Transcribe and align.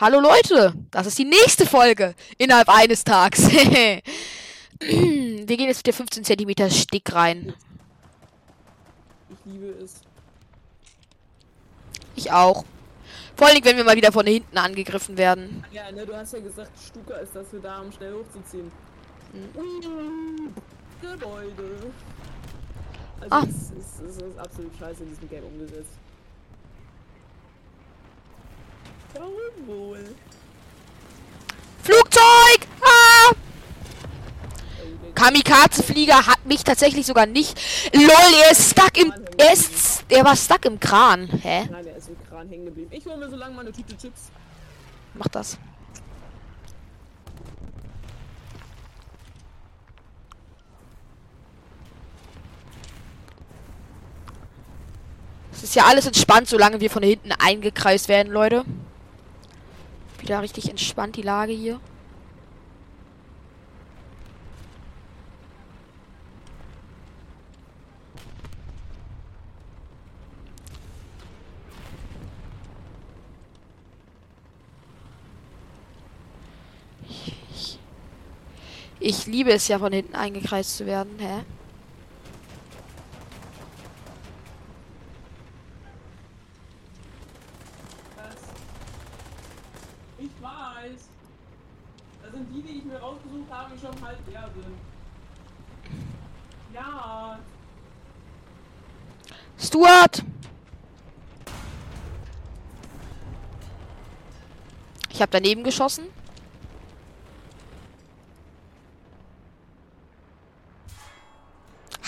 Hallo 0.00 0.20
Leute, 0.20 0.74
das 0.92 1.06
ist 1.06 1.18
die 1.18 1.24
nächste 1.24 1.66
Folge 1.66 2.14
innerhalb 2.36 2.68
eines 2.68 3.02
Tags. 3.02 3.48
Wir 3.50 4.02
gehen 5.44 5.66
jetzt 5.66 5.78
mit 5.78 5.86
der 5.88 5.94
15 5.94 6.24
cm 6.24 6.70
Stick 6.70 7.12
rein. 7.12 7.52
Ich 9.28 9.38
liebe 9.44 9.66
es. 9.82 10.02
Ich 12.14 12.30
auch. 12.30 12.64
Vor 13.36 13.48
allem, 13.48 13.64
wenn 13.64 13.76
wir 13.76 13.84
mal 13.84 13.96
wieder 13.96 14.12
von 14.12 14.26
hinten 14.26 14.56
angegriffen 14.58 15.16
werden. 15.16 15.64
Ja, 15.72 15.90
ne, 15.90 16.04
du 16.06 16.14
hast 16.16 16.32
ja 16.32 16.40
gesagt, 16.40 16.70
Stuka 16.80 17.14
ist 17.14 17.34
dafür 17.34 17.60
da, 17.60 17.80
um 17.80 17.90
schnell 17.92 18.14
hochzuziehen. 18.14 18.70
Mhm. 19.32 20.54
Gebäude. 21.00 21.92
Also 23.20 23.34
Ah. 23.34 23.44
es, 23.48 23.70
ist, 23.70 24.00
es 24.08 24.16
ist 24.16 24.38
absolut 24.38 24.76
scheiße 24.78 25.02
in 25.02 25.08
diesem 25.10 25.28
Game 25.28 25.44
umgesetzt. 25.44 25.90
Warum 29.18 29.66
wohl? 29.66 30.14
Flugzeug! 31.82 32.68
Ah! 32.80 33.34
Kamikaze-Flieger 35.14 36.26
hat 36.26 36.46
mich 36.46 36.62
tatsächlich 36.62 37.04
sogar 37.06 37.26
nicht. 37.26 37.60
LOL, 37.92 38.34
er 38.44 38.52
ist 38.52 38.70
stuck 38.70 38.96
im. 38.96 39.12
Er 39.36 39.52
ist. 39.52 40.04
Er 40.08 40.24
war 40.24 40.36
stuck 40.36 40.64
im 40.64 40.78
Kran. 40.78 41.26
Hä? 41.42 41.66
Nein, 41.70 41.84
der 41.84 41.96
ist 41.96 42.08
im 42.08 42.16
Kran 42.28 42.48
hängen 42.48 42.66
geblieben. 42.66 42.90
Ich 42.92 43.04
hole 43.04 43.16
mir 43.16 43.28
so 43.28 43.36
lange 43.36 43.54
mal 43.54 43.62
eine 43.62 43.72
Tüte 43.72 43.96
Chips. 43.96 44.30
Mach 45.14 45.26
das. 45.28 45.58
Es 55.52 55.64
ist 55.64 55.74
ja 55.74 55.86
alles 55.86 56.06
entspannt, 56.06 56.48
solange 56.48 56.80
wir 56.80 56.88
von 56.88 57.02
hinten 57.02 57.32
eingekreist 57.32 58.08
werden, 58.08 58.32
Leute. 58.32 58.64
Wieder 60.18 60.42
richtig 60.42 60.68
entspannt 60.68 61.16
die 61.16 61.22
Lage 61.22 61.52
hier. 61.52 61.80
Ich 79.00 79.26
liebe 79.26 79.52
es 79.52 79.68
ja, 79.68 79.78
von 79.78 79.92
hinten 79.92 80.14
eingekreist 80.14 80.76
zu 80.76 80.84
werden, 80.84 81.18
hä? 81.18 81.44
Was? 88.16 88.36
Ich 90.18 90.30
weiß. 90.42 91.08
Das 92.22 92.32
sind 92.32 92.48
die, 92.52 92.60
die 92.60 92.78
ich 92.78 92.84
mir 92.84 92.98
rausgesucht 92.98 93.50
habe, 93.50 93.74
die 93.74 93.80
schon 93.80 94.02
halb 94.04 94.18
leer 94.28 94.50
sind. 94.54 94.76
Ja. 96.74 97.38
Stuart! 99.58 100.22
Ich 105.10 105.20
habe 105.20 105.32
daneben 105.32 105.64
geschossen. 105.64 106.04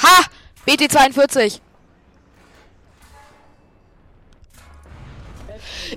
Ha! 0.00 0.24
BT42. 0.64 1.60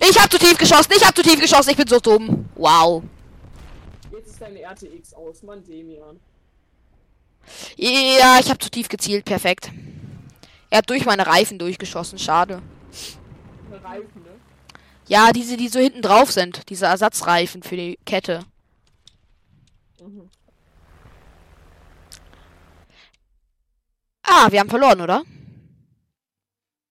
Ich 0.10 0.20
habe 0.20 0.30
zu 0.30 0.40
tief 0.40 0.58
geschossen. 0.58 0.92
Ich 0.95 1.06
habe 1.06 1.14
zu 1.14 1.22
tief 1.22 1.40
geschossen. 1.40 1.70
Ich 1.70 1.78
bin 1.78 1.88
so 1.88 2.00
dumm. 2.00 2.50
Wow. 2.56 3.04
Jetzt 4.12 4.30
ist 4.30 4.42
dein 4.42 4.58
RTX 4.58 5.14
aus, 5.14 5.44
Mann, 5.44 5.64
Demian. 5.64 6.20
Ja, 7.78 8.40
ich 8.40 8.50
habe 8.50 8.58
zu 8.58 8.72
tief 8.72 8.90
gezielt. 8.90 9.26
Perfekt. 9.26 9.72
Er 10.73 10.80
hat 10.80 10.89
durch 10.89 11.06
meine 11.06 11.28
Reifen 11.28 11.60
durchgeschossen. 11.60 12.17
Schade. 12.17 12.60
Reifen, 13.84 14.23
ne? 14.23 14.39
Ja, 15.08 15.32
diese, 15.32 15.56
die 15.56 15.67
so 15.67 15.80
hinten 15.80 16.02
drauf 16.02 16.32
sind. 16.32 16.67
Diese 16.67 16.88
Ersatzreifen 16.88 17.61
für 17.61 17.78
die 17.78 18.00
Kette. 18.08 18.39
Mhm. 20.02 20.32
Ah, 24.23 24.52
wir 24.52 24.62
haben 24.62 24.70
verloren, 24.72 25.00
oder? 25.02 25.22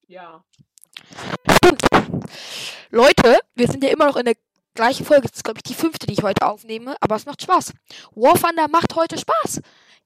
Ja. 0.07 0.41
Leute, 2.89 3.37
wir 3.53 3.67
sind 3.67 3.83
ja 3.83 3.89
immer 3.89 4.05
noch 4.05 4.15
in 4.15 4.23
der 4.23 4.37
gleichen 4.75 5.05
Folge. 5.05 5.27
Das 5.27 5.35
ist, 5.35 5.43
glaube 5.43 5.57
ich, 5.57 5.63
die 5.63 5.73
fünfte, 5.73 6.07
die 6.07 6.13
ich 6.13 6.23
heute 6.23 6.47
aufnehme. 6.47 6.95
Aber 7.01 7.17
es 7.17 7.25
macht 7.25 7.41
Spaß. 7.41 7.73
War 8.15 8.35
Thunder 8.35 8.69
macht 8.69 8.95
heute 8.95 9.17
Spaß. 9.17 9.59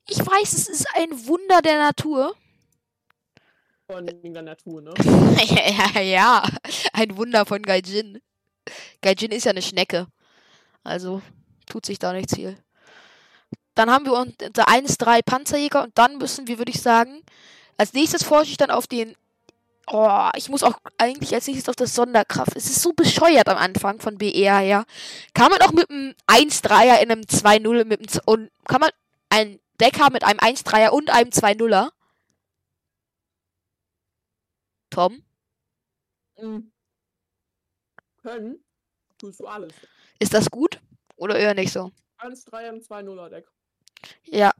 Ich 0.08 0.18
weiß, 0.18 0.54
es 0.54 0.68
ist 0.68 0.88
ein 0.96 1.28
Wunder 1.28 1.62
der 1.62 1.78
Natur. 1.78 2.34
Von 3.90 4.06
der 4.06 4.42
Natur, 4.42 4.82
ne? 4.82 4.94
ja, 5.96 6.02
ja, 6.02 6.44
ein 6.92 7.16
Wunder 7.16 7.46
von 7.46 7.62
Gaijin. 7.62 8.20
Gaijin 9.02 9.32
ist 9.32 9.46
ja 9.46 9.52
eine 9.52 9.62
Schnecke. 9.62 10.08
Also 10.84 11.22
tut 11.66 11.86
sich 11.86 11.98
da 11.98 12.12
nichts 12.12 12.36
viel. 12.36 12.58
Dann 13.76 13.90
haben 13.90 14.04
wir 14.04 14.12
unser 14.12 14.68
1-3 14.68 15.22
Panzerjäger 15.24 15.84
und 15.84 15.98
dann 15.98 16.18
müssen 16.18 16.50
wir, 16.50 16.58
würde 16.58 16.72
ich 16.72 16.82
sagen, 16.82 17.22
als 17.78 17.94
nächstes 17.94 18.24
forsche 18.24 18.52
ich 18.52 18.58
dann 18.58 18.72
auf 18.72 18.88
den. 18.88 19.16
Oh, 19.90 20.28
ich 20.36 20.50
muss 20.50 20.64
auch 20.64 20.80
eigentlich 20.98 21.34
als 21.34 21.48
nächstes 21.48 21.70
auf 21.70 21.78
das 21.78 21.96
Sonderkraft. 21.96 22.58
Es 22.58 22.66
ist 22.66 22.82
so 22.82 22.92
bescheuert 22.92 23.48
am 23.48 23.58
Anfang 23.58 24.02
von 24.02 24.18
BR 24.18 24.58
her. 24.58 24.84
Kann 25.34 25.50
man 25.50 25.62
auch 25.62 25.72
mit 25.72 25.90
einem 25.90 26.14
1-3er 26.28 27.00
in 27.02 27.10
einem 27.10 27.22
2-0 27.22 27.86
mit 27.86 28.00
einem 28.00 28.22
und 28.26 28.52
kann 28.66 28.82
man 28.82 28.90
ein 29.30 29.62
Deck 29.80 29.98
haben 30.02 30.12
mit 30.12 30.26
einem 30.26 30.40
1-3er 30.40 30.90
und 30.90 31.10
einem 31.10 31.30
2-0er? 31.30 31.92
Tom? 34.98 35.22
Mhm. 36.40 36.72
Können. 38.24 38.64
Tust 39.20 39.40
du 39.40 39.46
alles. 39.46 39.72
Ist 40.18 40.34
das 40.34 40.50
gut? 40.50 40.82
Oder 41.18 41.38
eher 41.38 41.54
nicht 41.54 41.72
so? 41.72 41.92
1, 42.18 42.46
3 42.46 42.70
im 42.70 42.80
2-0er 42.80 43.30
Deck. 43.30 43.46
Ja. 44.24 44.52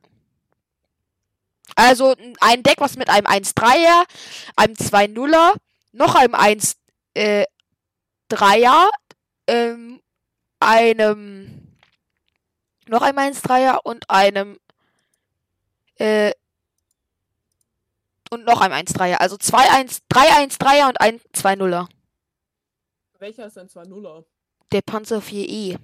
Also 1.76 2.14
ein 2.40 2.62
Deck, 2.62 2.80
was 2.80 2.98
mit 2.98 3.10
einem 3.10 3.26
1-3er, 3.26 4.06
einem 4.56 4.76
2-0er, 4.76 5.56
noch 5.94 6.14
einem 6.14 6.36
1-3er, 6.36 8.90
ähm, 9.48 10.00
einem, 10.60 11.76
noch 12.88 13.02
einem 13.02 13.18
1-3er 13.18 13.80
und 13.84 14.08
einem, 14.08 14.60
äh, 15.96 16.32
und 18.30 18.46
noch 18.46 18.62
einem 18.62 18.74
1-3er. 18.74 19.16
Also 19.16 19.36
2-1, 19.36 20.02
3-1-3er 20.12 20.88
und 20.90 21.02
ein 21.02 21.20
2-0er. 21.34 21.88
Welcher 23.20 23.48
ist 23.48 23.58
ein 23.58 23.68
2-0er? 23.68 24.26
Der 24.72 24.82
Panzer 24.82 25.20
4E. 25.20 25.78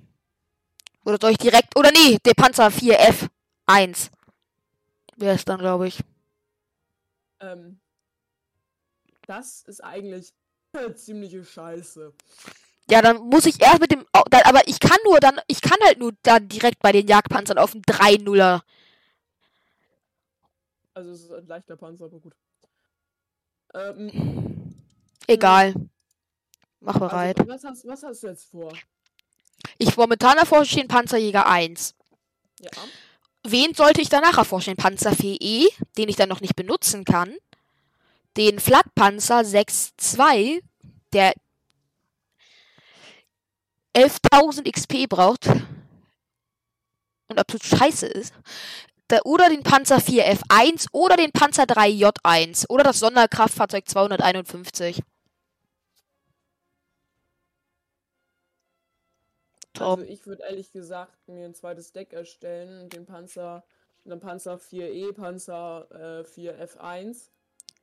Oder 1.06 1.18
soll 1.20 1.31
ich 1.31 1.38
direkt. 1.38 1.78
Oder 1.78 1.92
nee, 1.92 2.18
der 2.24 2.34
Panzer 2.34 2.68
4F1. 2.68 4.09
Wäre 5.16 5.36
es 5.36 5.46
dann, 5.46 5.59
glaube 5.59 5.88
ich. 5.88 6.00
Ähm. 7.40 7.80
Das 9.25 9.62
ist 9.64 9.81
eigentlich 9.81 10.34
ziemliche 10.96 11.46
Scheiße. 11.46 12.14
Ja, 12.90 13.02
dann 13.02 13.18
muss 13.30 13.46
ich 13.46 13.62
erst 13.62 13.80
mit 13.80 13.92
dem. 13.92 14.06
Aber 14.12 14.68
ich 14.68 14.80
kann 14.80 14.98
nur 15.06 15.20
dann. 15.20 15.40
Ich 15.48 15.62
kann 15.62 15.78
halt 15.86 16.00
nur 16.00 16.14
dann 16.24 16.50
direkt 16.50 16.80
bei 16.80 16.92
den 16.92 17.08
Jagdpanzern 17.08 17.58
auf 17.58 17.72
dem 17.72 17.81
3-0er. 17.84 18.62
Also 20.94 21.12
es 21.12 21.22
ist 21.22 21.31
ein 21.31 21.48
leichter 21.48 21.76
Panzer, 21.76 22.06
aber 22.06 22.20
gut. 22.20 22.36
Ähm, 23.74 24.76
Egal. 25.28 25.74
Mach 26.80 27.00
bereit. 27.00 27.40
also, 27.40 27.52
was, 27.52 27.64
hast, 27.64 27.88
was 27.88 28.04
hast 28.04 28.24
du 28.24 28.28
jetzt 28.28 28.52
vor? 28.52 28.74
Ich 29.78 29.95
momentan 29.98 30.38
erforsche 30.38 30.75
den 30.75 30.88
Panzerjäger 30.88 31.48
1. 31.48 31.95
Ja. 32.60 32.69
Wen 33.45 33.74
sollte 33.74 34.01
ich 34.01 34.10
danach 34.10 34.38
erforschen? 34.38 34.75
Den 34.75 34.81
Panzer 34.81 35.12
4E, 35.12 35.69
den 35.98 36.10
ich 36.10 36.16
dann 36.16 36.30
noch 36.30 36.42
nicht 36.42 36.56
benutzen 36.56 37.06
kann. 37.06 37.36
Den 38.38 38.60
Flakpanzer 38.60 39.40
6.2, 39.40 40.62
der 41.13 41.34
11.000 43.95 44.72
XP 44.72 45.07
braucht 45.07 45.48
und 47.28 47.40
absolut 47.40 47.63
scheiße 47.63 48.07
ist. 48.07 48.34
Oder 49.26 49.50
den 49.50 49.64
Panzer 49.64 49.98
4F1 49.98 50.88
oder 50.92 51.18
den 51.18 51.32
Panzer 51.32 51.64
3J1 51.64 52.68
oder 52.70 52.84
das 52.84 53.00
Sonderkraftfahrzeug 53.00 53.88
251. 53.88 55.04
Tom. 59.74 60.00
Also 60.00 60.12
ich 60.12 60.26
würde 60.26 60.44
ehrlich 60.44 60.72
gesagt 60.72 61.28
mir 61.28 61.46
ein 61.46 61.56
zweites 61.56 61.92
Deck 61.92 62.14
erstellen 62.14 62.84
und 62.84 62.94
den 62.94 63.06
Panzer, 63.06 63.64
einen 64.06 64.20
Panzer 64.20 64.56
4E, 64.56 65.14
Panzer 65.14 65.88
äh, 65.92 66.24
4F1 66.24 67.30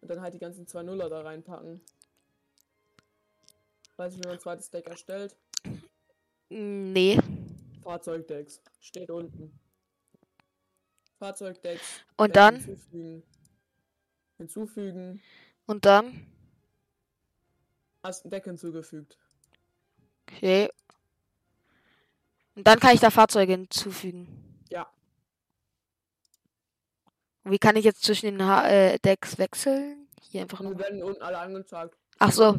und 0.01 0.11
dann 0.11 0.21
halt 0.21 0.35
die 0.35 0.39
ganzen 0.39 0.67
2-0er 0.67 1.09
da 1.09 1.21
reinpacken. 1.23 1.81
Weiß 3.97 4.15
ich, 4.15 4.19
wie 4.19 4.27
man 4.27 4.37
ein 4.37 4.41
zweites 4.41 4.71
Deck 4.71 4.87
erstellt. 4.89 5.37
Nee. 6.49 7.19
Fahrzeugdecks. 7.83 8.63
Steht 8.81 9.11
unten. 9.11 9.53
Fahrzeugdecks. 11.21 12.01
Und 12.17 12.35
dann? 12.35 12.57
Hinzufügen. 12.57 13.23
Hinzufügen. 14.39 15.23
Und 15.67 15.85
dann? 15.85 16.27
Hast 18.03 18.25
ein 18.25 18.31
Deck 18.31 18.45
hinzugefügt. 18.45 19.19
Okay. 20.27 20.71
Und 22.57 22.67
dann 22.67 22.81
kann 22.81 22.95
ich 22.95 23.01
da 23.01 23.11
Fahrzeuge 23.11 23.53
hinzufügen. 23.53 24.65
Ja. 24.71 24.91
Wie 27.45 27.59
kann 27.59 27.77
ich 27.77 27.85
jetzt 27.85 28.03
zwischen 28.03 28.27
den 28.27 28.43
ha 28.43 28.67
äh, 28.67 28.99
Decks 28.99 29.37
wechseln? 29.37 30.09
Hier 30.23 30.43
einfach 30.43 30.61
Wir 30.61 30.71
nur. 30.71 30.79
werden 30.79 31.03
unten 31.03 31.23
alle 31.23 31.39
angezeigt. 31.39 31.97
Ach 32.19 32.33
so. 32.33 32.59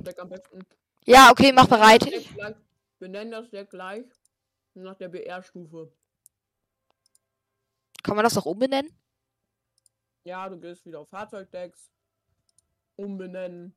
Ja, 1.05 1.31
okay, 1.31 1.51
mach 1.51 1.65
Wir 1.65 1.77
bereit. 1.77 2.05
Wir 2.99 3.09
nennen 3.09 3.31
das 3.31 3.49
Deck 3.49 3.71
gleich 3.71 4.05
nach 4.75 4.95
der 4.95 5.09
BR-Stufe. 5.09 5.91
Kann 8.03 8.15
man 8.15 8.23
das 8.23 8.37
auch 8.37 8.45
umbenennen? 8.45 8.91
Ja, 10.23 10.47
du 10.49 10.59
gehst 10.59 10.85
wieder 10.85 10.99
auf 10.99 11.09
Fahrzeugdecks. 11.09 11.89
Umbenennen. 12.95 13.75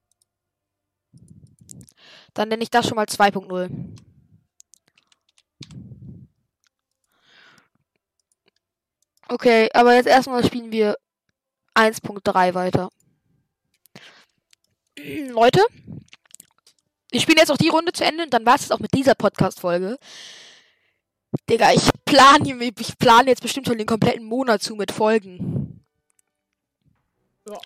Dann 2.35 2.49
nenne 2.49 2.63
ich 2.63 2.71
das 2.71 2.87
schon 2.87 2.97
mal 2.97 3.07
2.0. 3.07 3.71
Okay, 9.29 9.71
aber 9.73 9.95
jetzt 9.95 10.07
erstmal 10.07 10.45
spielen 10.45 10.71
wir 10.71 10.99
1.3 11.75 12.55
weiter. 12.55 12.91
Leute, 14.99 15.65
wir 17.11 17.21
spielen 17.21 17.39
jetzt 17.39 17.51
auch 17.51 17.57
die 17.57 17.69
Runde 17.69 17.93
zu 17.93 18.05
Ende 18.05 18.25
und 18.25 18.35
dann 18.35 18.45
war 18.45 18.57
es 18.57 18.71
auch 18.71 18.81
mit 18.81 18.93
dieser 18.93 19.15
Podcast-Folge. 19.15 19.99
Digga, 21.49 21.73
ich 21.73 21.89
plane 22.05 22.73
ich 22.79 22.99
plane 22.99 23.31
jetzt 23.31 23.43
bestimmt 23.43 23.67
schon 23.67 23.79
den 23.79 23.87
kompletten 23.87 24.25
Monat 24.25 24.63
zu 24.63 24.75
mit 24.77 24.93
Folgen. 24.93 25.85
Ja. 27.49 27.59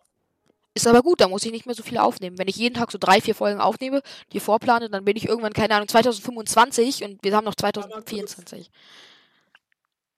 Ist 0.74 0.86
aber 0.86 1.02
gut, 1.02 1.20
da 1.20 1.28
muss 1.28 1.44
ich 1.44 1.52
nicht 1.52 1.66
mehr 1.66 1.74
so 1.74 1.82
viele 1.82 2.02
aufnehmen. 2.02 2.38
Wenn 2.38 2.48
ich 2.48 2.56
jeden 2.56 2.74
Tag 2.74 2.92
so 2.92 2.98
drei, 2.98 3.20
vier 3.20 3.34
Folgen 3.34 3.60
aufnehme, 3.60 4.02
die 4.32 4.40
vorplane, 4.40 4.88
dann 4.88 5.04
bin 5.04 5.16
ich 5.16 5.26
irgendwann, 5.26 5.52
keine 5.52 5.74
Ahnung, 5.74 5.88
2025 5.88 7.04
und 7.04 7.22
wir 7.22 7.34
haben 7.34 7.44
noch 7.44 7.54
2024. 7.54 8.70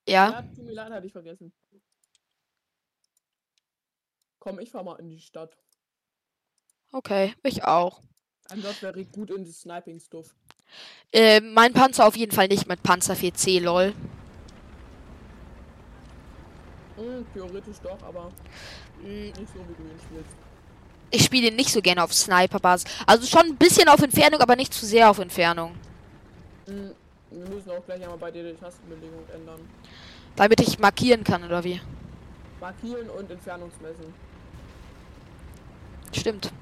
Ja, 0.07 0.31
Ja, 0.31 0.45
leid, 0.69 0.93
hatte 0.93 1.07
ich 1.07 1.13
vergessen. 1.13 1.53
Komm, 4.39 4.59
ich 4.59 4.71
fahr 4.71 4.83
mal 4.83 4.97
in 4.97 5.09
die 5.09 5.21
Stadt. 5.21 5.57
okay, 6.93 7.35
ich 7.43 7.65
auch. 7.65 8.03
I'm 8.51 8.63
not 8.63 8.75
very 8.75 9.05
good 9.05 9.31
in 9.31 9.45
the 9.45 9.53
sniping 9.53 10.01
stuff. 10.01 10.35
Äh, 11.13 11.41
mein 11.41 11.73
Panzer 11.73 12.07
auf 12.07 12.17
jeden 12.17 12.33
Fall 12.33 12.49
nicht 12.49 12.69
mit 12.69 12.83
Panzer 12.83 13.15
4C, 13.15 13.61
lol. 13.61 13.95
Hm, 16.97 17.27
theoretisch 17.35 17.79
doch, 17.83 17.99
aber 18.07 18.31
Mm, 19.03 19.27
nicht 19.27 19.37
so, 19.37 19.61
wie 19.61 19.75
du 19.75 19.83
ihn 19.83 20.01
spielst. 20.05 20.37
Ich 21.11 21.25
spiele 21.25 21.49
ihn 21.49 21.57
nicht 21.57 21.73
so 21.73 21.81
gerne 21.81 22.05
auf 22.05 22.13
Sniper-Basis. 22.13 22.91
Also 23.07 23.27
schon 23.27 23.47
ein 23.47 23.57
bisschen 23.57 23.89
auf 23.89 24.01
Entfernung, 24.03 24.41
aber 24.41 24.57
nicht 24.57 24.73
zu 24.73 24.87
sehr 24.87 25.11
auf 25.11 25.19
Entfernung. 25.19 25.75
Hm, 26.67 26.93
wir 27.31 27.49
müssen 27.49 27.71
auch 27.71 27.85
gleich 27.85 28.03
einmal 28.03 28.19
bei 28.19 28.31
dir 28.31 28.45
die 28.53 28.59
Tastenbelegung 28.59 29.25
ändern. 29.35 29.61
Damit 30.37 30.61
ich 30.61 30.79
markieren 30.79 31.25
kann, 31.25 31.43
oder 31.45 31.65
wie? 31.65 31.81
Markieren 32.61 33.09
und 33.11 33.31
Entfernungsmessen. 33.31 34.15
Stimmt. 36.13 36.53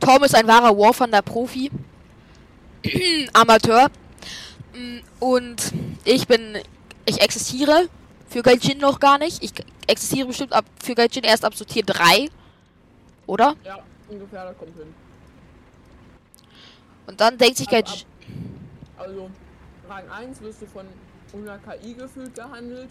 Tom 0.00 0.22
ist 0.24 0.34
ein 0.34 0.46
wahrer 0.46 0.76
War 0.76 0.92
Thunder 0.92 1.22
Profi. 1.22 1.70
Amateur. 3.32 3.88
Und 5.20 5.72
ich 6.04 6.26
bin. 6.26 6.58
Ich 7.06 7.20
existiere 7.22 7.88
für 8.28 8.42
Gaijin 8.42 8.78
noch 8.78 9.00
gar 9.00 9.18
nicht. 9.18 9.42
Ich 9.42 9.52
existiere 9.86 10.26
bestimmt 10.26 10.52
ab 10.52 10.66
für 10.82 10.94
Gaijin 10.94 11.24
erst 11.24 11.44
ab 11.44 11.54
so 11.54 11.64
Tier 11.64 11.82
3. 11.84 12.28
Oder? 13.26 13.56
Ja, 13.64 13.78
ungefähr, 14.08 14.44
das 14.44 14.58
kommt 14.58 14.76
hin. 14.76 14.94
Und 17.06 17.20
dann 17.20 17.38
denkt 17.38 17.56
sich 17.56 17.66
Ab- 17.68 17.72
Gaijin. 17.72 18.04
Also, 18.98 19.30
Rang 19.88 20.10
1 20.10 20.40
wirst 20.42 20.60
du 20.62 20.66
von 20.66 20.86
einer 21.34 21.58
KI 21.58 21.94
gefühlt 21.94 22.34
gehandelt. 22.34 22.90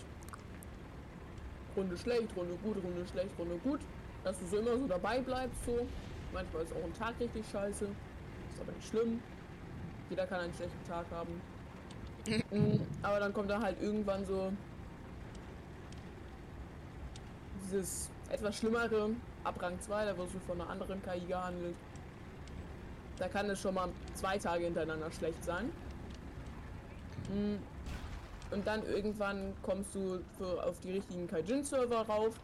Runde 1.75 1.95
schlecht, 1.97 2.29
Runde 2.35 2.55
gut, 2.63 2.77
Runde 2.83 3.05
schlecht, 3.11 3.29
Runde 3.37 3.59
gut. 3.63 3.79
Dass 4.23 4.39
du 4.39 4.47
so 4.47 4.57
immer 4.57 4.77
so 4.77 4.87
dabei 4.87 5.19
bleibst, 5.19 5.63
so. 5.65 5.87
Manchmal 6.33 6.63
ist 6.63 6.71
auch 6.73 6.83
ein 6.83 6.93
Tag 6.97 7.13
richtig 7.19 7.45
scheiße. 7.51 7.85
Ist 7.85 8.61
aber 8.61 8.71
nicht 8.71 8.89
schlimm. 8.89 9.21
Jeder 10.09 10.25
kann 10.27 10.39
einen 10.41 10.53
schlechten 10.53 10.87
Tag 10.87 11.05
haben. 11.11 11.41
Mm, 12.51 12.81
aber 13.03 13.19
dann 13.19 13.33
kommt 13.33 13.49
da 13.49 13.61
halt 13.61 13.81
irgendwann 13.81 14.25
so 14.25 14.51
dieses 17.63 18.09
etwas 18.29 18.57
schlimmere 18.57 19.11
ab 19.43 19.61
Rang 19.61 19.79
2, 19.79 20.05
da 20.05 20.17
wirst 20.17 20.33
du 20.33 20.39
von 20.39 20.59
einer 20.59 20.69
anderen 20.69 21.01
KI 21.03 21.25
gehandelt. 21.25 21.75
Da 23.17 23.27
kann 23.27 23.49
es 23.49 23.59
schon 23.61 23.73
mal 23.75 23.89
zwei 24.13 24.37
Tage 24.37 24.65
hintereinander 24.65 25.11
schlecht 25.11 25.43
sein. 25.43 25.71
Mm, 27.29 27.57
Und 28.51 28.65
dann 28.65 28.85
irgendwann 28.85 29.53
kommst 29.61 29.93
du 29.95 30.19
für, 30.37 30.63
auf 30.63 30.79
die 30.81 30.91
richtigen 30.91 31.27
Kaijin-Server 31.27 32.01
rauf, 32.07 32.39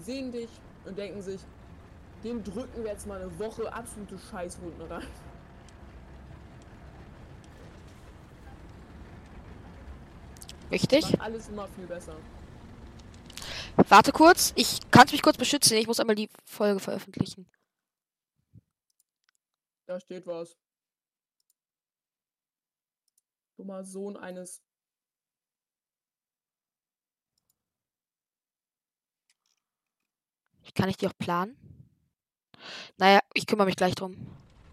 sehen 0.00 0.32
dich 0.32 0.48
und 0.84 0.98
denken 0.98 1.22
sich, 1.22 1.40
dem 2.24 2.42
drücken 2.42 2.82
wir 2.82 2.90
jetzt 2.92 3.06
mal 3.06 3.20
eine 3.20 3.38
Woche 3.38 3.72
absolute 3.72 4.18
Scheißrunden 4.18 4.82
rein. 4.90 5.06
Richtig. 10.70 11.02
Macht 11.02 11.20
alles 11.20 11.48
immer 11.48 11.68
viel 11.68 11.86
besser. 11.86 12.16
Warte 13.88 14.12
kurz. 14.12 14.52
Ich 14.56 14.80
kann 14.90 15.06
mich 15.10 15.22
kurz 15.22 15.36
beschützen. 15.36 15.76
Ich 15.76 15.86
muss 15.86 16.00
einmal 16.00 16.16
die 16.16 16.30
Folge 16.44 16.80
veröffentlichen. 16.80 17.50
Da 19.86 20.00
steht 20.00 20.26
was. 20.26 20.56
Dummer 23.56 23.84
Sohn 23.84 24.16
eines. 24.16 24.62
Kann 30.74 30.88
ich 30.88 30.96
die 30.96 31.06
auch 31.06 31.16
planen? 31.16 31.56
Naja, 32.96 33.20
ich 33.32 33.46
kümmere 33.46 33.66
mich 33.66 33.76
gleich 33.76 33.94
drum. 33.94 34.16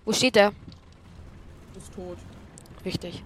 Wo 0.03 0.13
steht 0.13 0.35
der? 0.35 0.53
ist 1.81 1.93
tot. 1.93 2.17
Richtig. 2.85 3.23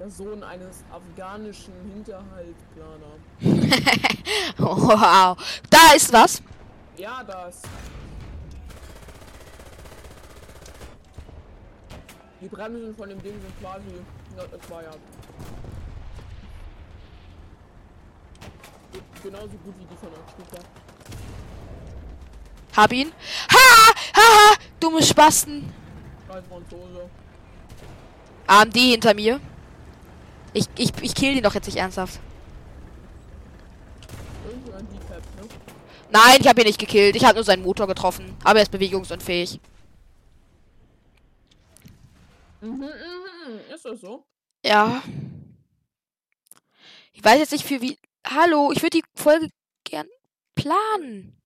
Der 0.00 0.10
Sohn 0.10 0.42
eines 0.42 0.82
afghanischen 0.90 1.74
Hinterhaltplaner. 1.92 3.18
Wow. 4.58 5.36
Da 5.68 5.94
ist 5.94 6.12
was. 6.12 6.42
Ja, 6.96 7.22
das. 7.22 7.62
Die 12.40 12.48
Bremsen 12.48 12.94
von 12.96 13.08
dem 13.10 13.22
Ding 13.22 13.34
sind 13.40 13.60
quasi 13.60 13.84
not 14.36 14.52
acquired. 14.54 14.98
Genauso 19.22 19.48
gut 19.48 19.74
wie 19.78 19.84
die 19.84 19.96
von 19.96 20.08
der 20.10 20.32
Stuka. 20.32 20.62
Hab 22.76 22.92
ihn. 22.92 23.12
Ha! 23.52 23.92
Ha! 24.16 24.56
Dumme 24.78 25.02
Spasten. 25.02 25.70
Scheiß 26.26 26.44
Franzose. 26.48 27.10
AMD 28.46 28.76
hinter 28.76 29.14
mir. 29.14 29.40
Ich, 30.52 30.66
ich, 30.76 30.92
ich 31.02 31.14
kill 31.14 31.34
den 31.34 31.42
doch 31.42 31.54
jetzt 31.54 31.66
nicht 31.66 31.76
ernsthaft. 31.76 32.20
Ne? 34.44 35.48
Nein, 36.10 36.38
ich 36.40 36.48
habe 36.48 36.60
ihn 36.60 36.66
nicht 36.66 36.80
gekillt. 36.80 37.14
Ich 37.14 37.24
habe 37.24 37.34
nur 37.36 37.44
seinen 37.44 37.62
Motor 37.62 37.86
getroffen. 37.86 38.36
Aber 38.42 38.58
er 38.58 38.62
ist 38.62 38.72
bewegungsunfähig. 38.72 39.60
Mhm, 42.60 42.80
mhm. 42.80 43.60
Ist 43.72 43.84
das 43.84 44.00
so? 44.00 44.26
Ja. 44.64 45.02
Ich 47.12 47.24
weiß 47.24 47.38
jetzt 47.38 47.52
nicht 47.52 47.64
für 47.64 47.80
wie. 47.80 47.98
Hallo, 48.26 48.72
ich 48.72 48.82
würde 48.82 48.98
die 48.98 49.04
Folge 49.14 49.48
gern 49.84 50.08
planen. 50.54 51.40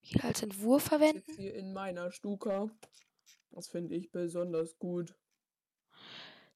Hier 0.00 0.24
als 0.24 0.42
Entwurf 0.42 0.84
verwenden. 0.84 1.32
hier 1.36 1.54
in 1.54 1.72
meiner 1.72 2.12
Stuka. 2.12 2.70
Das 3.50 3.68
finde 3.68 3.94
ich 3.94 4.12
besonders 4.12 4.78
gut. 4.78 5.14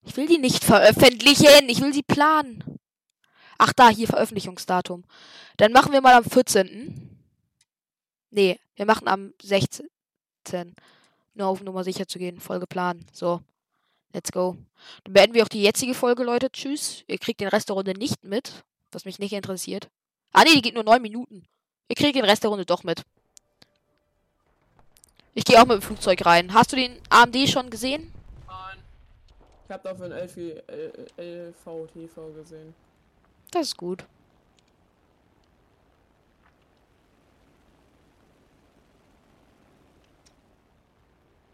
Ich 0.02 0.16
will 0.16 0.26
die 0.26 0.38
nicht 0.38 0.64
veröffentlichen. 0.64 1.68
Ich 1.68 1.80
will 1.80 1.92
sie 1.92 2.02
planen. 2.02 2.78
Ach, 3.58 3.72
da, 3.72 3.90
hier 3.90 4.06
Veröffentlichungsdatum. 4.06 5.04
Dann 5.56 5.72
machen 5.72 5.92
wir 5.92 6.00
mal 6.00 6.14
am 6.14 6.24
14. 6.24 7.18
Nee, 8.30 8.58
wir 8.76 8.86
machen 8.86 9.08
am 9.08 9.34
16. 9.42 9.86
Nur 11.34 11.46
auf 11.46 11.62
Nummer 11.62 11.84
sicher 11.84 12.06
zu 12.06 12.18
gehen. 12.18 12.40
Folge 12.40 12.66
planen. 12.66 13.06
So. 13.12 13.42
Let's 14.12 14.32
go. 14.32 14.56
Dann 15.04 15.12
beenden 15.12 15.34
wir 15.34 15.44
auch 15.44 15.48
die 15.48 15.62
jetzige 15.62 15.94
Folge, 15.94 16.24
Leute. 16.24 16.50
Tschüss. 16.50 17.04
Ihr 17.06 17.18
kriegt 17.18 17.40
den 17.40 17.48
Rest 17.48 17.68
der 17.68 17.76
Runde 17.76 17.94
nicht 17.94 18.24
mit. 18.24 18.64
Was 18.92 19.04
mich 19.04 19.18
nicht 19.18 19.32
interessiert. 19.32 19.88
Ah, 20.32 20.42
nee, 20.44 20.54
die 20.54 20.62
geht 20.62 20.74
nur 20.74 20.84
9 20.84 21.00
Minuten. 21.00 21.44
Ihr 21.88 21.96
kriegt 21.96 22.16
den 22.16 22.24
Rest 22.24 22.42
der 22.42 22.50
Runde 22.50 22.64
doch 22.64 22.82
mit. 22.82 23.02
Ich 25.34 25.44
gehe 25.44 25.60
auch 25.60 25.66
mit 25.66 25.76
dem 25.76 25.82
Flugzeug 25.82 26.24
rein. 26.26 26.52
Hast 26.54 26.72
du 26.72 26.76
den 26.76 26.98
AMD 27.08 27.48
schon 27.48 27.70
gesehen? 27.70 28.12
Ich 29.70 29.72
habe 29.72 29.88
dafür 29.88 30.06
ein 30.06 30.12
LV, 30.12 30.36
LVTV 31.16 32.34
gesehen. 32.34 32.74
Das 33.52 33.68
ist 33.68 33.76
gut. 33.76 34.04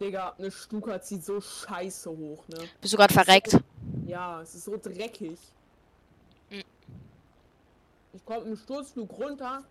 Digga, 0.01 0.35
eine 0.39 0.51
Stuka 0.51 0.99
zieht 1.03 1.27
so 1.27 1.43
scheiße 1.43 2.09
hoch, 2.09 2.49
ne? 2.49 2.67
Bist 2.81 2.95
du 2.95 2.97
gerade 2.97 3.13
verreckt? 3.13 3.59
Ja, 4.07 4.41
es 4.41 4.55
ist 4.55 4.65
so 4.65 4.79
dreckig. 4.79 5.39
Mhm. 6.49 6.63
Ich 8.15 8.25
komme 8.25 8.47
im 8.47 8.57
Sturzflug 8.57 9.13
runter, 9.13 9.63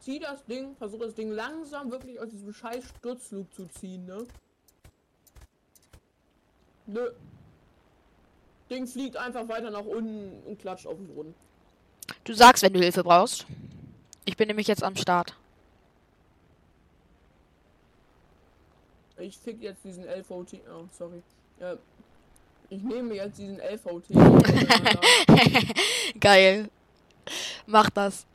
zieh 0.00 0.18
das 0.18 0.44
Ding, 0.46 0.74
versuche 0.74 1.04
das 1.04 1.14
Ding 1.14 1.30
langsam 1.30 1.92
wirklich 1.92 2.18
aus 2.18 2.30
diesem 2.30 2.52
scheiß 2.52 2.82
Sturzflug 2.98 3.54
zu 3.54 3.66
ziehen, 3.68 4.06
ne? 4.06 4.26
Nö. 6.86 7.12
Ding 8.70 8.86
fliegt 8.86 9.16
einfach 9.16 9.48
weiter 9.48 9.70
nach 9.70 9.84
unten 9.84 10.42
und 10.46 10.58
klatscht 10.58 10.86
auf 10.86 10.96
den 10.96 11.06
Boden. 11.08 11.34
Du 12.24 12.34
sagst, 12.34 12.62
wenn 12.62 12.72
du 12.72 12.80
Hilfe 12.80 13.04
brauchst. 13.04 13.46
Ich 14.24 14.36
bin 14.36 14.48
nämlich 14.48 14.66
jetzt 14.66 14.82
am 14.82 14.96
Start. 14.96 15.34
Ich 19.18 19.38
fick 19.38 19.62
jetzt 19.62 19.84
diesen 19.84 20.04
LVT. 20.04 20.60
Oh, 20.68 20.84
sorry. 20.92 21.22
Äh, 21.60 21.76
ich 22.68 22.82
nehme 22.82 23.14
jetzt 23.14 23.38
diesen 23.38 23.58
LVT. 23.60 24.10
Geil. 26.20 26.68
Mach 27.66 27.88
das. 27.90 28.26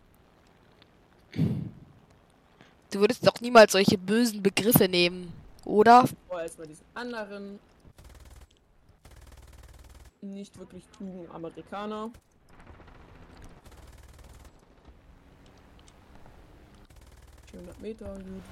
Du 2.92 3.00
würdest 3.00 3.26
doch 3.26 3.40
niemals 3.40 3.72
solche 3.72 3.98
bösen 3.98 4.44
Begriffe 4.44 4.88
nehmen, 4.90 5.32
oder? 5.66 6.06
Vorher 6.28 6.46
erstmal 6.46 6.68
diesen 6.68 6.86
anderen. 6.94 7.60
Nicht 10.22 10.58
wirklich 10.60 10.90
klugen 10.92 11.30
Amerikaner. 11.32 12.12
Meter, 17.82 18.14
gut. 18.14 18.44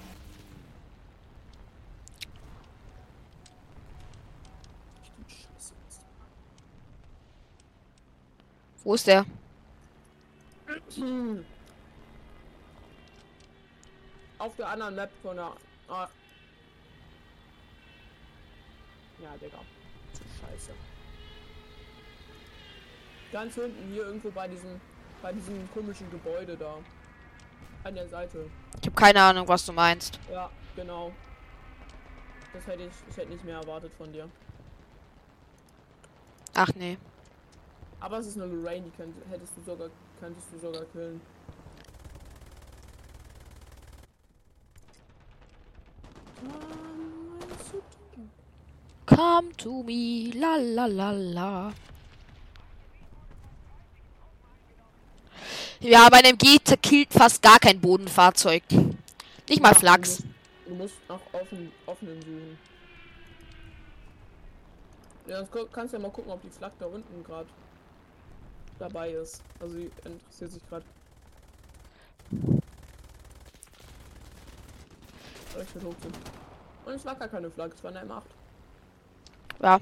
Wo 8.84 8.96
ist 8.96 9.06
der? 9.06 9.26
Auf 14.40 14.56
der 14.56 14.68
anderen 14.68 14.96
Map 14.96 15.12
von 15.22 15.36
der. 15.36 15.56
Ah. 15.88 16.08
Ja, 19.22 19.38
Digga. 19.38 19.60
Scheiße. 20.40 20.72
Ganz 23.32 23.56
hinten 23.56 23.92
hier 23.92 24.06
irgendwo 24.06 24.32
bei 24.32 24.48
diesem 24.48 24.82
bei 25.22 25.34
diesem 25.34 25.70
komischen 25.74 26.10
Gebäude 26.12 26.56
da. 26.56 26.76
An 27.84 27.96
der 27.96 28.08
Seite. 28.08 28.50
Ich 28.80 28.88
habe 28.88 28.96
keine 28.96 29.22
Ahnung, 29.22 29.48
was 29.48 29.66
du 29.66 29.74
meinst. 29.74 30.20
Ja, 30.32 30.50
genau. 30.76 31.12
Das 32.54 32.66
hätte 32.68 32.84
ich, 32.84 32.94
ich 33.10 33.18
hätte 33.18 33.30
nicht 33.30 33.46
mehr 33.46 33.58
erwartet 33.58 33.92
von 33.98 34.12
dir. 34.12 34.30
Ach 36.56 36.70
nee. 36.76 36.98
Aber 38.02 38.18
es 38.20 38.28
ist 38.28 38.38
eine 38.38 38.48
Lorraine, 38.48 38.86
die 38.86 38.92
könnt, 38.92 39.16
hättest 39.30 39.54
du 39.58 39.62
sogar, 39.62 39.90
könntest 40.20 40.48
du 40.52 40.60
sogar 40.60 40.84
killen. 40.86 41.22
Come 49.06 49.52
to 49.58 49.84
me, 49.84 50.32
la 50.34 50.56
la 50.56 50.86
la 50.86 51.12
la. 51.12 51.74
Ja, 55.82 56.10
bei 56.10 56.18
einem 56.18 56.38
G 56.38 56.58
killt 56.82 57.14
fast 57.14 57.42
gar 57.42 57.60
kein 57.60 57.80
Bodenfahrzeug. 57.80 58.64
Nicht 59.48 59.62
mal 59.62 59.74
Flachs. 59.74 60.24
Du 60.68 60.76
musst 60.76 60.96
nach 61.08 61.20
offen, 61.34 61.72
offenen 61.86 62.22
suchen. 62.22 62.58
Ja, 65.28 65.38
sonst 65.38 65.52
gu- 65.52 65.68
kannst 65.72 65.94
du 65.94 65.98
ja 65.98 66.04
mal 66.04 66.12
gucken, 66.12 66.32
ob 66.32 66.42
die 66.42 66.50
Flak 66.50 66.74
da 66.80 66.86
unten 66.86 67.24
gerade 67.24 67.48
dabei 68.78 69.12
ist. 69.12 69.42
Also 69.60 69.76
sie 69.76 69.92
interessiert 70.04 70.52
sich 70.52 70.68
gerade. 70.70 70.86
Ich 75.62 75.76
will 75.76 75.84
hochziehen. 75.84 76.14
Und 76.86 76.94
es 76.94 77.06
war 77.06 77.16
gar 77.16 77.28
keine 77.28 77.50
Flak, 77.50 77.74
es 77.76 77.84
war 77.84 77.92
eine 77.96 78.02
M8. 78.12 78.22
Ja. 79.62 79.80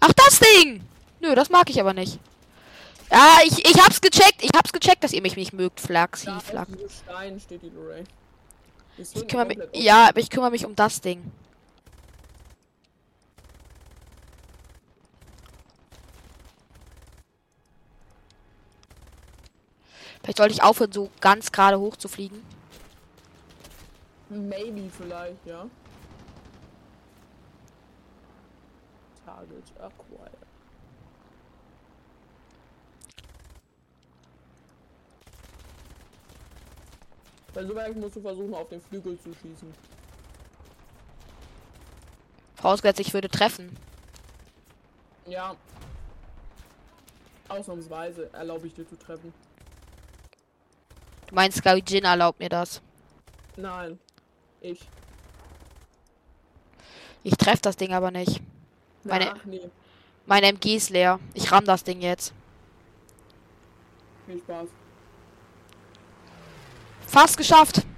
Ach, 0.00 0.12
das 0.12 0.40
Ding! 0.40 0.82
Nö, 1.20 1.34
das 1.34 1.50
mag 1.50 1.68
ich 1.70 1.80
aber 1.80 1.94
nicht. 1.94 2.18
Ja, 3.10 3.38
ich, 3.44 3.64
ich 3.64 3.82
hab's 3.82 4.00
gecheckt. 4.00 4.42
Ich 4.42 4.50
hab's 4.54 4.72
gecheckt, 4.72 5.04
dass 5.04 5.12
ihr 5.12 5.22
mich 5.22 5.36
nicht 5.36 5.52
mögt, 5.52 5.80
Flaxi, 5.80 6.26
Da 6.26 6.40
Flax. 6.40 6.70
Stein 7.04 7.40
steht 7.40 7.62
die 7.62 7.70
ist 8.98 9.16
Ich 9.16 9.28
kümmere 9.28 9.46
mich. 9.46 9.58
Ja, 9.74 10.10
ich 10.14 10.30
kümmere 10.30 10.50
mich 10.50 10.64
um 10.64 10.74
das 10.74 11.00
Ding. 11.00 11.30
Vielleicht 20.22 20.38
sollte 20.38 20.54
ich 20.54 20.62
aufhören, 20.62 20.90
so 20.90 21.10
ganz 21.20 21.52
gerade 21.52 21.78
hoch 21.78 21.96
zu 21.96 22.08
fliegen. 22.08 22.42
Maybe 24.28 24.90
vielleicht, 24.90 25.46
ja. 25.46 25.66
Target 29.24 29.64
acquired. 29.78 30.46
Bei 37.56 37.64
so 37.64 37.74
weit 37.74 37.96
musst 37.96 38.14
du 38.14 38.20
versuchen, 38.20 38.52
auf 38.52 38.68
den 38.68 38.82
Flügel 38.82 39.18
zu 39.18 39.30
schießen. 39.32 39.72
Vorausgesetzt, 42.56 43.00
ich 43.00 43.14
würde 43.14 43.30
treffen. 43.30 43.74
Ja. 45.26 45.56
Ausnahmsweise 47.48 48.28
erlaube 48.34 48.66
ich 48.66 48.74
dir 48.74 48.86
zu 48.86 48.98
treffen. 48.98 49.32
Du 51.28 51.34
meinst, 51.34 51.56
Sky 51.56 51.82
Jin 51.86 52.04
erlaubt 52.04 52.40
mir 52.40 52.50
das. 52.50 52.82
Nein. 53.56 53.98
Ich. 54.60 54.80
Ich 57.22 57.38
treffe 57.38 57.62
das 57.62 57.78
Ding 57.78 57.94
aber 57.94 58.10
nicht. 58.10 58.42
Meine- 59.02 59.32
Ach 59.34 59.44
nee. 59.46 59.70
Mein 60.26 60.42
MG 60.42 60.76
ist 60.76 60.90
leer. 60.90 61.18
Ich 61.32 61.50
ramm 61.50 61.64
das 61.64 61.82
Ding 61.84 62.02
jetzt. 62.02 62.34
Viel 64.26 64.40
Spaß. 64.40 64.68
Fast 67.06 67.36
geschafft. 67.36 67.82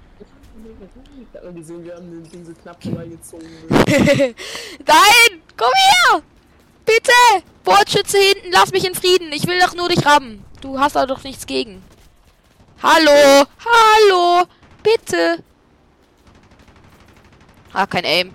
Ich 1.31 1.35
hab 1.35 1.43
noch 1.43 1.53
gesehen, 1.53 1.83
wir 1.83 1.95
haben 1.95 2.09
den 2.09 2.31
Ding 2.31 2.45
so 2.45 2.53
knapp 2.53 2.81
vorbeigezogen. 2.81 3.47
Nein! 3.69 5.41
Komm 5.55 5.71
her! 5.75 6.21
Bitte! 6.85 7.45
Bordschütze 7.63 8.17
hinten, 8.17 8.51
lass 8.51 8.71
mich 8.71 8.85
in 8.85 8.95
Frieden. 8.95 9.31
Ich 9.31 9.45
will 9.45 9.59
doch 9.59 9.75
nur 9.75 9.89
dich 9.89 10.03
rammen. 10.05 10.43
Du 10.61 10.79
hast 10.79 10.95
da 10.95 11.05
doch 11.05 11.23
nichts 11.23 11.45
gegen. 11.45 11.83
Hallo! 12.81 13.45
Hallo! 13.63 14.45
Bitte! 14.81 15.43
Ah, 17.73 17.85
kein 17.85 18.05
Aim. 18.05 18.33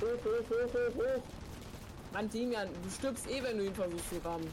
Hoch, 0.00 0.08
hoch, 0.24 0.50
hoch, 0.50 0.74
hoch, 0.74 0.94
hoch. 0.96 1.22
Mann, 2.18 2.28
Dimian, 2.30 2.68
du 2.82 2.90
stirbst 2.90 3.30
eh, 3.30 3.40
wenn 3.44 3.58
du 3.58 3.64
ihn 3.64 3.72
versuchst 3.72 4.08
zu 4.10 4.16
rammen. 4.24 4.52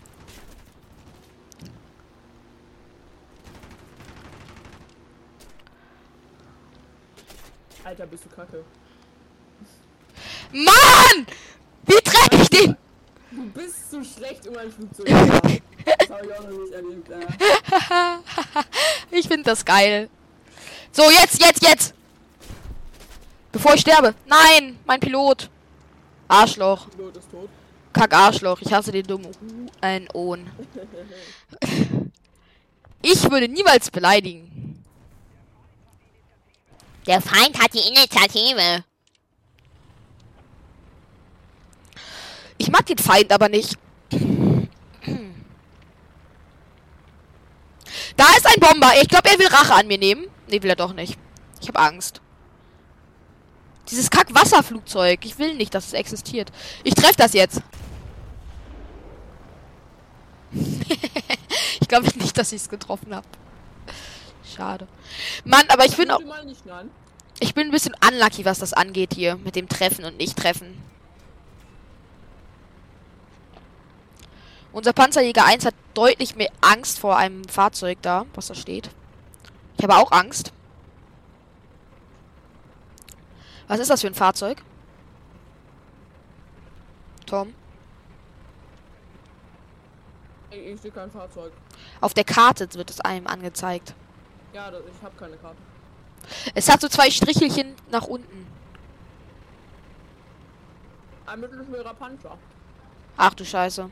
Alter, 7.83 8.05
bist 8.05 8.25
du 8.25 8.29
kacke. 8.29 8.63
Mann! 10.51 11.25
Wie 11.87 12.01
treffe 12.03 12.43
ich 12.43 12.49
den? 12.51 12.77
Du 13.31 13.49
bist 13.49 13.89
zu 13.89 14.03
schlecht, 14.03 14.45
um 14.45 14.57
ein 14.57 14.71
Flugzeug 14.71 15.07
zu 15.07 15.15
haben. 15.15 15.61
Das 15.85 16.09
habe 16.09 16.25
ich 16.27 16.33
auch 16.33 16.43
noch 16.43 16.59
nicht 16.59 16.73
erlebt. 16.73 17.09
Ja. 17.09 18.19
Ich 19.09 19.27
finde 19.27 19.43
das 19.43 19.65
geil. 19.65 20.07
So, 20.91 21.09
jetzt, 21.09 21.41
jetzt, 21.41 21.63
jetzt! 21.63 21.95
Bevor 23.51 23.73
ich 23.73 23.81
sterbe. 23.81 24.13
Nein, 24.27 24.77
mein 24.85 24.99
Pilot. 24.99 25.49
Arschloch. 26.27 26.87
Kack 27.93 28.13
Arschloch. 28.13 28.61
Ich 28.61 28.73
hasse 28.73 28.91
den 28.91 29.05
dummen 29.05 29.27
ein 29.81 30.07
Ohn. 30.13 30.49
Ich 33.07 33.29
würde 33.29 33.47
niemals 33.47 33.91
beleidigen. 33.91 34.83
Der 37.05 37.21
Feind 37.21 37.61
hat 37.61 37.71
die 37.71 37.87
Initiative. 37.87 38.83
Ich 42.57 42.71
mag 42.71 42.83
den 42.87 42.97
Feind 42.97 43.31
aber 43.31 43.47
nicht. 43.47 43.77
ist 48.45 48.55
ein 48.55 48.59
Bomber. 48.59 48.91
Ich 49.01 49.07
glaube, 49.07 49.29
er 49.29 49.39
will 49.39 49.47
Rache 49.47 49.73
an 49.73 49.87
mir 49.87 49.97
nehmen. 49.97 50.27
Nee, 50.47 50.61
will 50.61 50.69
er 50.69 50.75
doch 50.75 50.93
nicht. 50.93 51.17
Ich 51.61 51.67
habe 51.67 51.79
Angst. 51.79 52.21
Dieses 53.89 54.09
Kack-Wasserflugzeug. 54.09 55.23
Ich 55.25 55.37
will 55.37 55.53
nicht, 55.55 55.73
dass 55.73 55.87
es 55.87 55.93
existiert. 55.93 56.51
Ich 56.83 56.95
treffe 56.95 57.17
das 57.17 57.33
jetzt. 57.33 57.61
ich 61.81 61.87
glaube 61.87 62.07
nicht, 62.17 62.37
dass 62.37 62.51
ich 62.51 62.61
es 62.61 62.69
getroffen 62.69 63.13
habe. 63.13 63.27
Schade. 64.55 64.87
Mann, 65.43 65.65
aber 65.67 65.85
ich 65.85 65.95
bin 65.95 66.09
auch. 66.09 66.21
Ich 67.39 67.53
bin 67.53 67.67
ein 67.67 67.71
bisschen 67.71 67.95
unlucky, 68.07 68.45
was 68.45 68.59
das 68.59 68.73
angeht 68.73 69.13
hier. 69.13 69.35
Mit 69.35 69.55
dem 69.55 69.67
Treffen 69.67 70.05
und 70.05 70.17
Nicht-Treffen. 70.17 70.81
Unser 74.71 74.93
Panzerjäger 74.93 75.45
1 75.45 75.65
hat 75.65 75.75
deutlich 75.93 76.35
mehr 76.35 76.51
Angst 76.61 76.99
vor 76.99 77.17
einem 77.17 77.45
Fahrzeug 77.45 77.97
da, 78.01 78.25
was 78.33 78.47
da 78.47 78.55
steht. 78.55 78.89
Ich 79.77 79.83
habe 79.83 79.95
auch 79.95 80.11
Angst. 80.11 80.51
Was 83.67 83.79
ist 83.79 83.89
das 83.89 84.01
für 84.01 84.07
ein 84.07 84.13
Fahrzeug? 84.13 84.61
Tom? 87.25 87.53
Ich, 90.51 90.79
sehe 90.79 90.91
kein 90.91 91.11
Fahrzeug. 91.11 91.51
Auf 92.01 92.13
der 92.13 92.23
Karte 92.23 92.71
wird 92.75 92.89
es 92.89 93.01
einem 93.01 93.27
angezeigt. 93.27 93.93
Ja, 94.53 94.71
das, 94.71 94.81
ich 94.85 95.03
habe 95.03 95.15
keine 95.17 95.35
Karte. 95.37 95.57
Es 96.53 96.69
hat 96.69 96.81
so 96.81 96.87
zwei 96.87 97.09
Strichelchen 97.09 97.75
nach 97.91 98.05
unten. 98.05 98.47
Ein 101.25 101.39
mittelschwerer 101.39 101.93
Panzer. 101.93 102.37
Ach 103.17 103.33
du 103.33 103.43
Scheiße. 103.43 103.89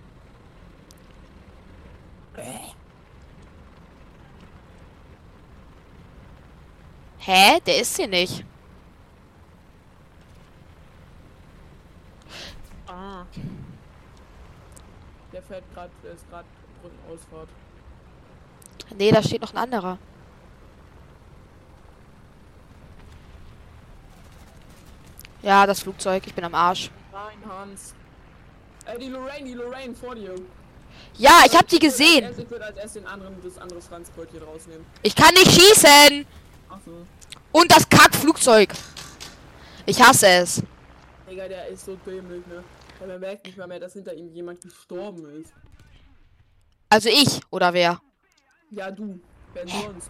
Hä? 7.26 7.60
Der 7.66 7.78
ist 7.80 7.96
hier 7.96 8.08
nicht. 8.08 8.46
Der 15.32 15.42
fährt 15.42 15.64
gerade, 15.74 15.92
der 16.04 16.14
ist 16.14 16.30
gerade 16.30 16.46
Brückenausfahrt. 16.82 17.50
Nee, 18.98 19.12
da 19.12 19.24
steht 19.24 19.42
noch 19.42 19.54
ein 19.54 19.58
anderer. 19.58 19.98
Ja, 25.42 25.68
das 25.68 25.82
Flugzeug. 25.82 26.24
Ich 26.26 26.34
bin 26.34 26.44
am 26.46 26.56
Arsch. 26.56 26.90
Nein, 27.12 27.38
Hans. 27.50 27.94
Äh, 28.86 28.98
die 28.98 29.10
Lorraine, 29.10 29.46
die 29.46 29.54
Lorraine 29.54 29.94
vor 29.94 30.16
dir. 30.16 30.36
Ja, 31.18 31.42
ich 31.46 31.56
hab 31.56 31.68
die 31.68 31.80
gesehen. 31.80 32.34
Ich 32.38 32.50
würde 32.50 32.66
als 32.66 32.78
erst 32.78 32.96
den 32.96 33.06
anderen, 33.08 33.36
das 33.44 33.58
andere 33.58 33.80
Transport 33.80 34.30
hier 34.32 34.44
rausnehmen. 34.44 34.86
Ich 35.02 35.16
kann 35.16 35.34
nicht 35.34 35.52
schießen. 35.52 36.26
Ach 36.70 36.80
so. 36.86 37.06
Und 37.52 37.72
das 37.72 37.88
Kackflugzeug. 37.88 38.74
Ich 39.86 40.02
hasse 40.02 40.28
es. 40.28 40.64
Digga, 41.30 41.48
der 41.48 41.68
ist 41.68 41.86
so 41.86 41.96
dämlich, 42.06 42.46
ne? 42.48 42.64
Ja, 43.00 43.08
man 43.08 43.20
merkt 43.20 43.46
nicht 43.46 43.58
mal 43.58 43.68
mehr, 43.68 43.80
dass 43.80 43.94
hinter 43.94 44.14
ihm 44.14 44.30
jemand 44.30 44.62
gestorben 44.62 45.26
ist. 45.42 45.54
Also 46.90 47.10
ich, 47.10 47.42
oder 47.50 47.74
wer? 47.74 48.00
Ja, 48.70 48.92
du. 48.92 49.20
Wer 49.54 49.68
sonst? 49.68 50.10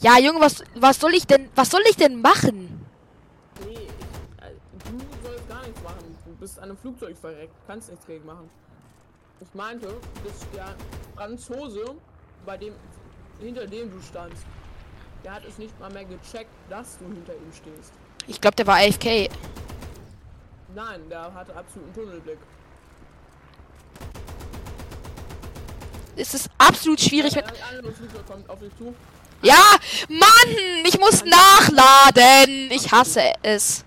Ja, 0.00 0.18
Junge, 0.18 0.40
was, 0.40 0.62
was 0.76 1.00
soll 1.00 1.14
ich 1.14 1.26
denn, 1.26 1.50
was 1.54 1.70
soll 1.70 1.82
ich 1.88 1.96
denn 1.96 2.20
machen? 2.20 2.86
Nee, 3.64 3.72
ich, 3.72 4.44
äh, 4.44 4.52
du 4.84 5.28
sollst 5.28 5.48
gar 5.48 5.62
nichts 5.62 5.82
machen. 5.82 6.16
Du 6.24 6.34
bist 6.36 6.58
an 6.58 6.64
einem 6.64 6.76
Flugzeug 6.76 7.16
verreckt. 7.16 7.54
Kannst 7.66 7.90
nichts 7.90 8.06
gegen 8.06 8.24
machen. 8.24 8.48
Ich 9.40 9.54
meinte, 9.54 9.86
du 9.86 10.20
bist 10.22 10.46
der 10.54 10.74
Franzose, 11.14 11.96
bei 12.46 12.56
dem, 12.56 12.74
hinter 13.40 13.66
dem 13.66 13.90
du 13.90 14.00
standst. 14.00 14.44
Der 15.24 15.34
hat 15.34 15.44
es 15.44 15.58
nicht 15.58 15.78
mal 15.80 15.90
mehr 15.92 16.04
gecheckt, 16.04 16.50
dass 16.70 16.98
du 16.98 17.04
hinter 17.06 17.34
ihm 17.34 17.52
stehst. 17.52 17.92
Ich 18.28 18.40
glaube, 18.40 18.54
der 18.56 18.66
war 18.66 18.76
AFK. 18.76 19.30
Nein, 20.74 21.08
der 21.08 21.34
hatte 21.34 21.56
absoluten 21.56 21.92
Tunnelblick. 21.94 22.38
Es 26.14 26.34
ist 26.34 26.50
absolut 26.58 27.00
schwierig. 27.00 27.34
Ja, 27.34 27.42
ja, 29.40 29.54
Mann, 30.08 30.84
ich 30.84 30.98
muss 30.98 31.24
nachladen. 31.24 32.70
Ich 32.70 32.90
hasse 32.92 33.32
es. 33.42 33.84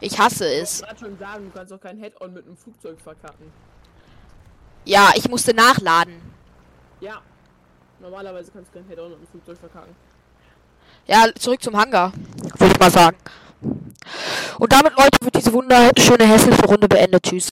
Ich 0.00 0.18
hasse 0.18 0.46
es. 0.46 0.82
Ich 0.82 0.98
schon 0.98 1.18
sagen, 1.18 1.44
du 1.44 1.50
kannst 1.50 1.70
doch 1.70 1.80
kein 1.80 1.98
Head-On 1.98 2.32
mit 2.32 2.46
einem 2.46 2.56
Flugzeug 2.56 2.98
verkacken. 3.00 3.52
Ja, 4.84 5.10
ich 5.14 5.28
musste 5.28 5.54
nachladen. 5.54 6.20
Ja. 7.00 7.20
Normalerweise 8.00 8.50
kannst 8.50 8.74
du 8.74 8.78
kein 8.78 8.88
Head-On 8.88 9.10
mit 9.10 9.18
einem 9.18 9.28
Flugzeug 9.28 9.58
verkacken. 9.58 9.94
Ja, 11.06 11.26
zurück 11.38 11.62
zum 11.62 11.76
Hangar. 11.76 12.12
Würde 12.58 12.72
ich 12.72 12.80
mal 12.80 12.90
sagen. 12.90 13.16
Und 14.58 14.72
damit, 14.72 14.92
Leute, 14.96 15.18
wird 15.22 15.36
diese 15.36 15.52
wunderschöne 15.52 16.24
hässliche 16.24 16.64
Runde 16.64 16.88
beendet. 16.88 17.22
Tschüss. 17.22 17.48